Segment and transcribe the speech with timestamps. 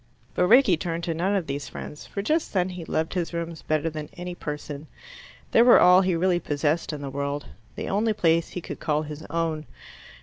[0.33, 3.61] But Rickie turned to none of these friends, for just then he loved his rooms
[3.61, 4.87] better than any person.
[5.51, 9.03] They were all he really possessed in the world, the only place he could call
[9.03, 9.67] his own.